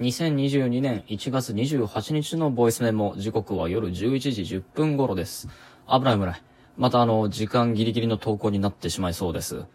[0.00, 5.48] 2022年1月28日のボイスメモ、時刻は夜11時10分頃です。
[5.88, 6.42] 危ない危ない。
[6.76, 9.66] またあの、時間ギリギリの投稿になってしまいそうです。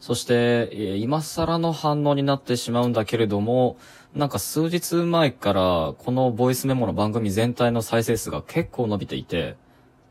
[0.00, 3.76] そして、今更の反応になってしまうんだけれども、
[4.14, 9.56] なんか数日前から、このボイスメモの番組全体の再生数が結構伸びていて、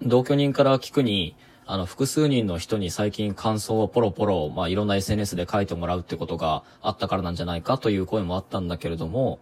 [0.04, 1.36] 同居人から聞くに、
[1.72, 9.40] あの、複数人の人に最近感想をポロポロ、まあ、いろんな SNS で書いてもらうってことがあったからなんじゃないかという声もあったんだけれども、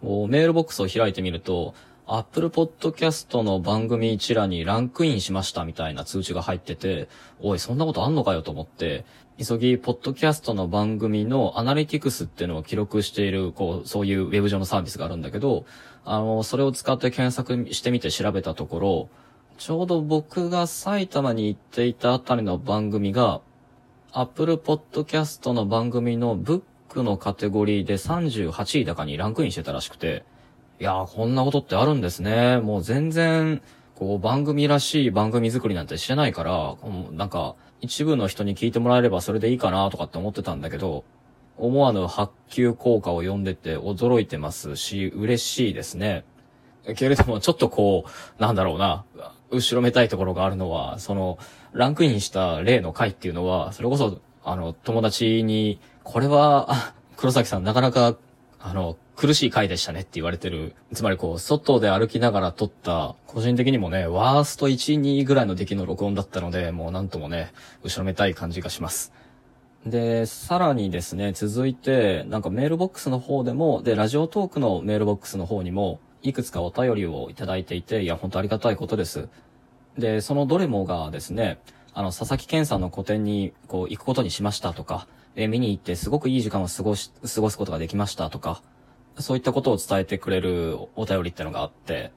[0.00, 1.74] こうメールボックスを開いてみると、
[2.06, 7.08] Apple Podcast の番組一覧にランクインしましたみたいな通知が入ってて、
[7.40, 9.04] おい、そんなことあんのかよと思って、
[9.44, 15.66] 急ぎ、ポッドキャストの番組のアナリティクスっていうのを記録している、こう、そういうウェブ上のサービスがあるんだけど、
[16.04, 19.08] あの、それを使って検索してみて調べたところ、
[19.56, 23.40] ちょうど僕が埼玉に行っていたあたりの番組が、
[24.12, 30.24] Apple Podcast の番組のブックのカテゴリーで38位高にランクインしてたらしくて、
[30.80, 32.58] いやー、こんなことってあるんですね。
[32.58, 33.62] もう全然、
[33.94, 36.76] こう、番組らしい番組作りなんてしてないから、
[37.12, 41.04] なんか、一部の人に聞いてもらえればそれでいいかなとかって思ってたんだけど、
[41.56, 46.24] 思わぬ発給効果を読んでて驚いてますし、嬉しいですね。
[46.96, 49.04] けれども、ちょっとこう、なんだろうな、
[49.54, 51.38] 後ろめたいところがあるのは、その、
[51.72, 56.68] ランクインした例の回っていうのは、それこそ、あの、友達に、これは、
[57.16, 58.16] 黒崎さんなかなか、
[58.60, 60.74] あの、苦しい回でしたねって言われてる。
[60.92, 69.12] つまりこう、外で歩きながら撮った、個人的にもね、ワースト1、2ぐらいの出来の録音だったので、もうなんともね、後ろめたい感じがします。
[69.86, 79.28] で、さらにですね、続いて、なんかメールボックスの方でも、で、ラジオトークのメールボックスの方にも、いくつかお便りをいただいていて、いや、本当ありがたいことです。
[79.98, 81.58] で、そのどれもがですね、
[81.92, 88.62] あの、佐々木健さんの個展に、こう、行くことにしましたとか、で、見に行ってすごくいい時間を過ごし、過ごすことができましたとか、
[89.18, 92.10] そういったことを伝えてくれるお便りってのがあって、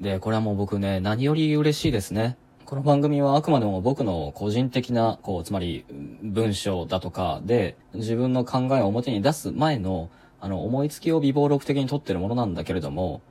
[0.00, 2.36] で、これはもう僕ね、何より嬉しいですね。
[2.64, 5.84] この番組はあくまでも僕の個人的な、こう、つまり、
[6.24, 13.22] 文章だとかで、自分の考えを表に出す前の、あの、思いつきを微暴録的に取ってるものなんだけれども、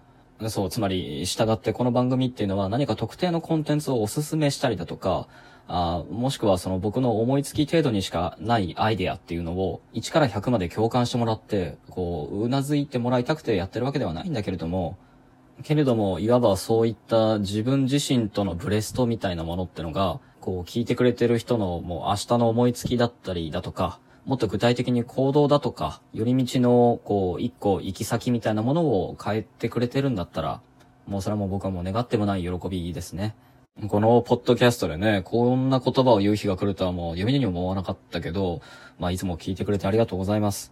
[0.50, 5.28] そう、つまり、従ってこの番組っていうのは何か特定のコンテンツをおすすめしたりだとか、
[5.68, 14.98] あもしくはその僕の思いつき程度にしかないアイデアっていうのを1から100まで共感してもらって、こう、うなずいてもらいたくてやってるわけではないんだけれども、
[15.62, 30.62] けれども、いわばそういった自分自身とのブレストみたいなものってのが、こう、聞いてくれてる人のもう明日の思いつきだったりだとか、もっと具体的に行動だとか、寄り道の、こう、一個行き先みたいなものを変えてくれてるんだったら、
[31.08, 33.36] もうそれはもう僕はもう願ってもない喜びですね。
[33.88, 38.62] このポッドキャストでね、こんな言葉を言う日が来るとはもう夢にも思わなかったけど、
[39.00, 40.72] まあいつも聞いてくれてありがとうございます。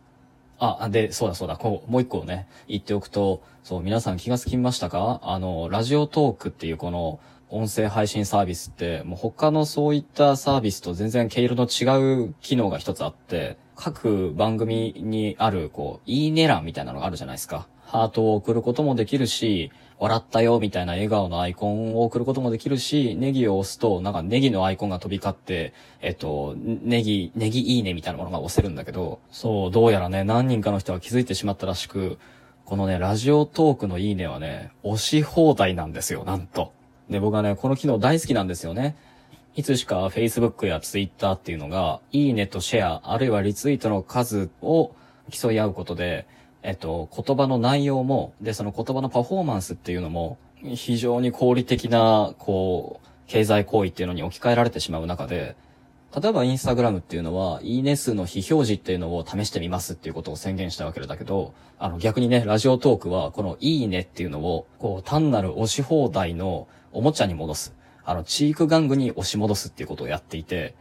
[0.60, 5.20] あ、で、そうだそうだ、こう、もう一個ね、言っておくと、そう、皆さん気がつきましたか？
[5.24, 7.20] あの、ラジオトークっていうこの、
[7.52, 17.68] 音声配信サービスって、もう他のそういったサービスと全然毛色の違う機能が一つあって、各番組にある、こう、いいね欄みたいなのがあるじゃないですか。
[17.84, 19.70] ハートを送ることもできるし、
[20.00, 32.18] 笑ったよみたいな笑顔のアイコンを送ることもできるし、ネギを押すと、なんかネギのアイコンが飛び交って、えっと、ネギ、ネギいいねみたいなものが押せるんだけど、そう、どうやらね、何人かの人は気づいてしまったらしく、
[32.64, 36.72] このね、ラジオトークのいいねはね、押し放題なんですよ、なんと。
[37.12, 38.96] で、僕はね、この機能大好きなんですよね。
[39.56, 44.96] いつしか Facebook や Twitter っていうのが、いいねとシェア、あるいはリツイートの数を
[45.30, 46.26] 競い合うことで、
[46.64, 55.56] えっと、言葉の内容も、で、その言葉のパフォーマンスっていうのも、非常に効率的な、こう、経済行為っていうのに置き換えられてしまう中で、
[56.20, 67.74] 例えばインスタグラムっていうのは、いいね数の非表示っていうのを試してみますっていうことを宣言したわけだけど、あの逆にね、ラジオトークは、このいいねっていうのを、こう単なる押し放題のおもちゃに戻す。
[68.04, 70.76] あの、チーク玩具に押し戻すっていうことをやっていて、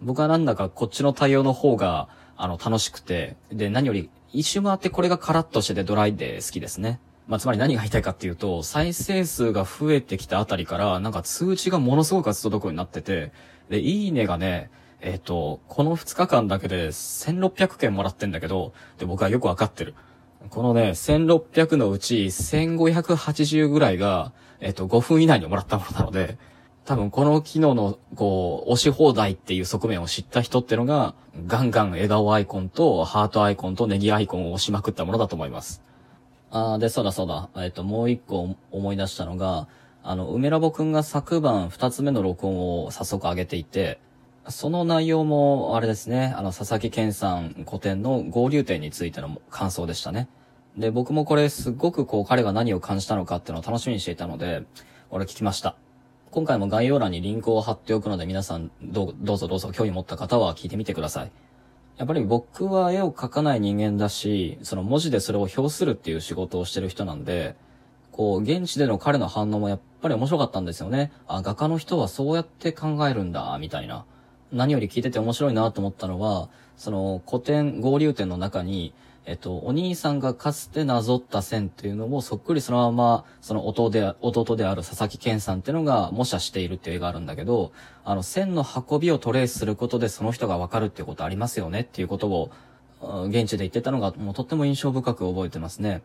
[0.00, 6.98] 僕はなんだかこっちの対応の方が、あの、楽しくて、で、何より、一周回ってこれがカラッとしててドライで好きですね。
[7.32, 13.32] まあ、つまり何が言いたいかっていうと、再生数が増えてきたあたりから、なんか通知がものすごく届くようになってて、
[13.70, 14.70] で、いいねがね、
[15.00, 19.94] えっ、と、この2日間だけで1600件もらってんだけど、で、僕はよくわかってる。
[20.50, 26.36] このね、1600のうち1580ぐらいが、えっ、と、5分以内にもらったものなので、
[26.84, 31.14] 多分この機能の、こう、押し放題っていう側面を知った人ってのが、
[31.46, 35.82] ガンガン笑顔アイコンと、ハートアイコンとネギアイコンを押しまくったものだと思います。
[36.54, 37.48] あで、そうだそうだ。
[37.56, 39.68] えっ、と、もう一個思い出したのが、
[40.02, 43.98] あの、梅ラボくんが昨晩二つ目の録音を早速上げていて、
[44.48, 50.28] その内容も、あれですね、あの、佐々木健さん古典の合流点についての感想でしたね。
[50.76, 54.64] で、僕もこれすっごくこう彼が何を感じたのかっていうのを楽しみにしていたので、
[55.10, 55.76] 俺聞きました。
[56.30, 61.30] 今回も概要欄にリンクを貼っておくので皆さんどどうぞどうぞ興味持った方は聞いてみてください。
[61.98, 67.54] やっぱり僕は絵を描かない人間だし、その文字でそれを表するっていう仕事をしてる人なんで、
[68.10, 71.12] こう、現地での彼の反応もやっぱり面白かったんですよね。
[71.26, 74.04] あ、画家の人はそうやって考えるんだ、みたいな。
[74.52, 78.92] 何より聞いてて面白いなと思ったのは、その古典、合流点の中に、
[79.24, 87.70] えっと、お兄さんがかつてなぞった線っていうのをそっくりそのまま、その弟で、弟である佐々木健さんっていうのが模写しているっていう絵があるんだけど、
[88.04, 92.50] あの、線の運びをトレースすることでその人がわかるっていうことありますよねっていうことを、
[93.28, 96.02] 現地で言ってたのが、もうとっても印象深く覚えてますね。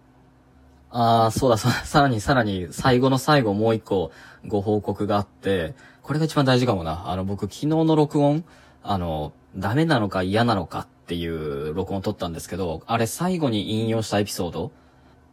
[0.91, 4.11] ああ、そうだ、さらにさらに最後の最後もう一個
[4.45, 5.73] ご報告があって、
[6.03, 7.09] これが一番大事かもな。
[7.09, 8.45] あの、僕昨日の録音、
[8.83, 14.71] あの、ダメなのか嫌なのかっていう録音を撮ったんですけど、あれ最後に引用したエピソード、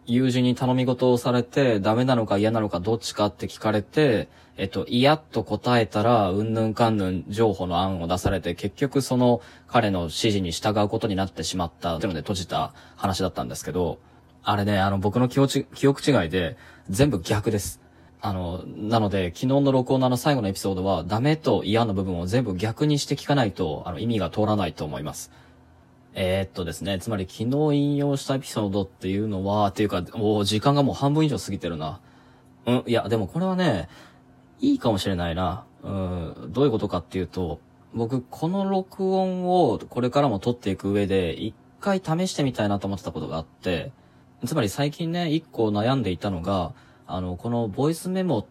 [0.06, 13.98] 友人に頼み事をされて、ダメなのか嫌なのかどっちかって聞かれて、えっと、嫌と答えたら、うんぬんかんぬん情報の案を出されて、結局その彼の指示に従うことになってしまったっていうので閉じた話だったんですけど、
[14.44, 16.56] あれね、あの僕の記憶記憶違いで、
[16.88, 17.80] 全部逆です。
[18.20, 25.30] あの、なので、昨日の録音のあの最後のエピソードは、ダメと嫌の部分を全部逆にして聞かないと、あの、意味が通らないと思います。
[26.16, 32.00] えー、っとですね、つまり昨日引用したエピソードっていうのは、っていうか、もう時間がもう半分以上過ぎてるな。
[32.66, 33.88] うん、いや、でもこれはね、
[34.60, 35.64] いいかもしれないな。
[35.82, 37.58] うん、どういうことかっていうと、
[37.94, 43.90] 僕、この録音をこれからも撮っていく上で、一回試してみたいなと思ってたことがあって、
[44.46, 46.74] つまり最近ね、一個悩んでいたのが、
[47.06, 48.46] あの、このボイスメモっ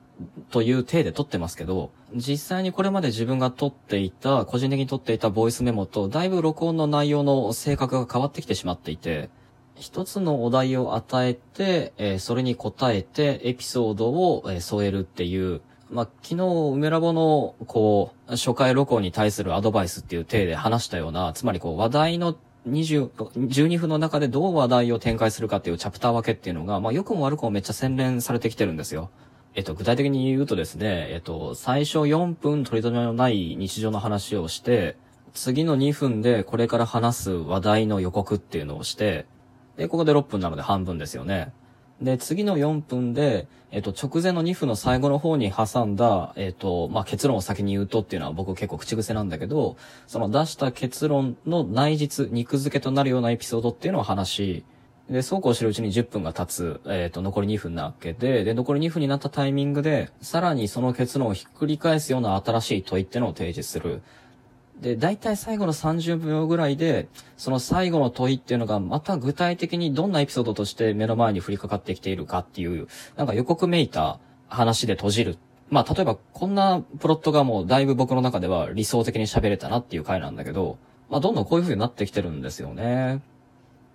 [0.52, 9.30] という体で撮ってますけど、実際にこれまで自分が撮っていた、個人的に撮っていたボイスメモと、だいぶ録音の内容の性格が変わってきてしまっていて、
[9.76, 22.36] 一つのお題を与えて、えー、それに答えて、エピソードを、えー、添えるっていう、まあ、昨日、梅ラボの、こう、初回録音に対するアドバイスっていう体で話したような、つまりこう、話題の
[22.68, 29.10] 20、12分の中でどう話題を展開するかっていうチャプター分けっていうのが、まあ、良くも悪くもめっちゃ洗練されてきてるんですよ。
[29.56, 34.98] えっと、具体的に言うとですね、えっと、最初4分取り留めのない日常の話をして、
[35.34, 39.28] 次の2分でこれから話す話題の予告っていうのをして、
[39.78, 41.54] で、ここで6分なので半分ですよね。
[42.02, 49.78] で、次の4分で、えっと、直前の2分の最後の方に挟んだ、えっと、まあ、結論を先に言うとっていうのは僕結構口癖なんだけど、
[50.08, 54.66] その出した結論の内実、肉付けとなるようなエピソードっていうのを話し、
[55.10, 64.02] で、そうこうしてるうちに10分が経つ、えっ、ー、と、残り2分なわけで、で、残り2分になったタイミングで、さらにその結論をひっくり返すような新しい問いってのを提示する。
[64.80, 67.08] で、大体最後の30秒ぐらいで、
[67.38, 75.38] その最後の問いっていうのが、また具体的にどんなエピソードとして目の前に降りかかってきているかっていう、なんか予告めいた話で閉じる。
[75.70, 80.78] まあ、例えば、こんなプロットがもうだいぶ僕の中では理想的に喋れたなっていう回なんだけど、
[81.10, 83.22] まあ、どんどんこういう風になってきてるんですよね。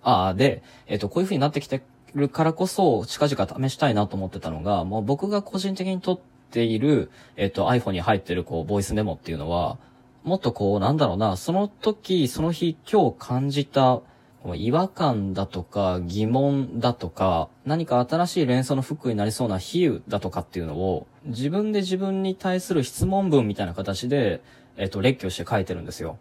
[0.03, 1.83] ああ、で、えっ、と、こういう風になってきて
[2.15, 9.79] るからこそ、近々試したいなと思ってたのが、もう僕が個人的に撮っている、えっ、と、iPhone に入ってる、こう、ボイスメモっていうのは、
[10.25, 14.01] もっとこう、なんだろうな、その時、その日、今日感じた、
[14.55, 24.41] 違和感だとか、疑問だとか、何か新しい連想のフックになりそうな比喩だとかっていうのを、自分で自分に対する質問文みたいな形で、
[24.77, 26.19] えっ、と、列挙して書いてるんですよ。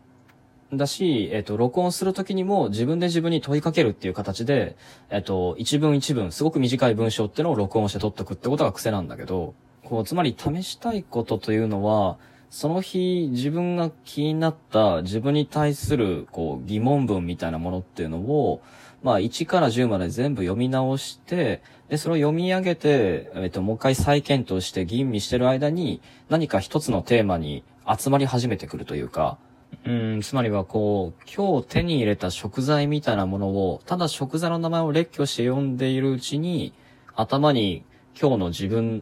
[0.73, 4.75] だし、えっ、と、録音するときにも自分で自分に問いかけるっていう形で、
[5.09, 12.17] えっ、と、一文一文、すごく短い文章っていうのを録音して取っとくってことが癖なんだけど、こう、つまり試したいことというのは、
[12.49, 18.61] その日自分が気になった自分に対するこう疑問文みたいなものっていうのを、
[19.03, 29.37] まあ1から10まで全部読み直して、で、それを読み上げて、えっと、もう一回再検討して吟味してる間に何か一つのテーマに集まり始めてくるというか、
[29.85, 36.73] うん、つまりはこう、今日手に入れた食材みたいなものを、ただ食材の名前を列挙して読んでいるうちに、
[37.15, 37.85] 頭に
[38.19, 39.01] 今日の自分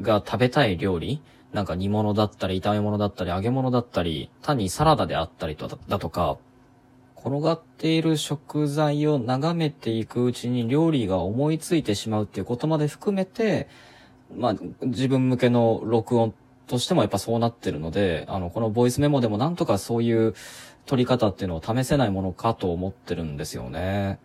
[0.00, 1.22] が食べたい料理、
[1.52, 6.36] なんか煮物だったり、炒め物だったり、揚げ物だったり、単にサラダであったりとだとか、
[7.16, 13.68] 転がっている食材を眺めていくうちに料理が思いついてしまうっていうことまで含めて、
[14.36, 16.34] まあ、自分向けの録音
[16.68, 20.34] としてもやっぱそうなってるので、あの、このボイスメモでもなんとかそういう
[20.86, 24.20] 取り方っていうのを試せないものかと思ってるんですよね。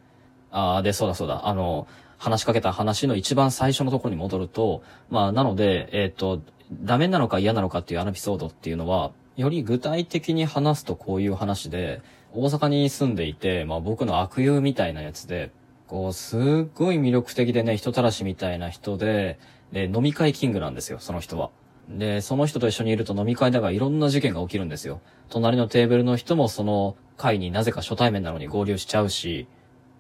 [0.52, 1.48] ああ、で、そうだそうだ。
[1.48, 15.52] あの、話しかけた話の一番最初のところに戻ると、まあ、なので、えっ、ー、と、ダメなのか嫌なのかっていうあのエピソードっていうのは、より具体的に話すとこういう話で、大阪に住んでいて、まあ僕の悪友みたいなやつで、
[15.88, 16.42] こう、すっ
[16.74, 19.40] ごい魅力的でね、人たらしみたいな人で、
[19.72, 21.50] で、飲み会キングなんですよ、その人は。
[21.90, 25.02] で、その人と一緒にいると飲み会だがいろんな事件が起きるんですよ。
[25.30, 29.48] 隣のテーブルの人もその会になぜか初対面なのに合流しちゃうし、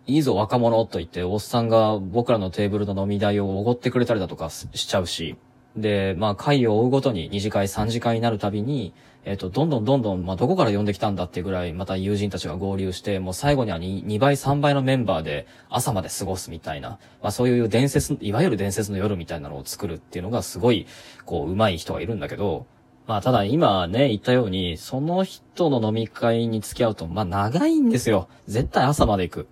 [0.05, 5.35] いいぞ若者と言っておっさんが僕らのテーブルの飲み代をおごってくれたりだとかしちゃうし、
[5.75, 8.93] で、まあ会を追うごとに2次会3次会になるたびに、
[9.25, 20.87] えっ、と、どんどんどんどん、まあどこから呼んできたんだっていうぐらいまた友人たちが合流して、もう最後には 2, 2倍3倍のメンバーで朝まで過ごすみたいな、まあそういう伝説、いわゆる伝説の夜みたいなのを作るっていうのがすごい、
[21.25, 22.65] こう、上手い人がいるんだけど、
[23.07, 28.27] まあただ今ね、言ったように、その人の飲み会に付き合うと、まあ長いんですよ。
[28.47, 29.47] 絶対朝まで行く。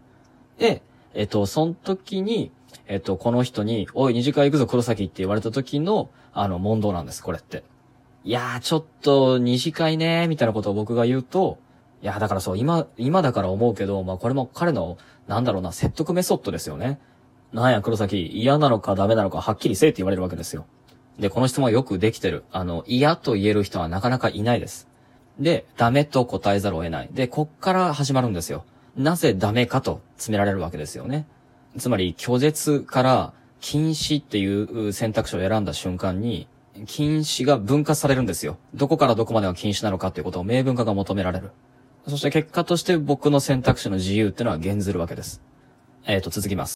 [0.58, 0.82] で、
[1.14, 2.52] えっ、と、その時に、
[2.88, 7.64] えっ、と、この人に、おい、二次会行くぞ、黒崎って言われた時の、あの、問答なんです、これって。
[8.24, 11.58] いやー、ちょっと、二次会ねみたいなことを僕が言うと、
[12.04, 14.98] いや、だからそう、今、今だから思うけど、まあこれも彼の、
[15.28, 17.00] なんだろうな、説得メソッドですよね。
[17.52, 20.66] なんや、黒崎、嫌なのかダメなのかはっきりせえって言われるわけですよ。
[21.20, 22.44] で、この質問はよくできてる。
[22.52, 24.88] あの、嫌と言える人はなかなかいないです。
[25.40, 27.10] で、ダメと答えざるを得ない。
[27.12, 28.66] で、こっから始まるんですよ。
[28.96, 31.26] なぜダメかと詰められるわけですよね。
[31.78, 36.48] つまり、拒絶から禁止っていう選択肢を選んだ瞬間に、
[36.86, 38.58] 禁止が分化されるんですよ。
[38.74, 41.52] どこからどこまでが禁止なのかっていうことを明文化が求められる。
[42.08, 45.42] そして結果として僕の選択肢の自由っていうのは減ずるわけです。
[46.06, 46.70] えっ、ー、と、続きます。